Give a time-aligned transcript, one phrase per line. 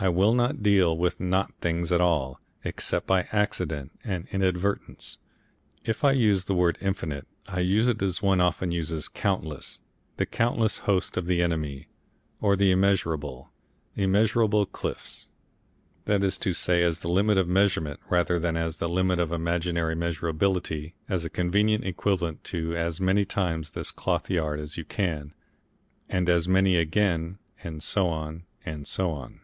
[0.00, 5.18] I will not deal with not things at all, except by accident and inadvertence.
[5.84, 9.80] If I use the word 'infinite' I use it as one often uses 'countless,'
[10.16, 11.88] "the countless hosts of the enemy"
[12.40, 13.50] or 'immeasurable'
[13.96, 15.26] "immeasurable cliffs"
[16.04, 19.32] that is to say as the limit of measurement rather than as the limit of
[19.32, 24.84] imaginary measurability, as a convenient equivalent to as many times this cloth yard as you
[24.84, 25.34] can,
[26.08, 29.40] and as many again and so on and so on.